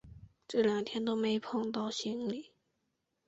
[0.47, 2.53] 这两天都没碰到行李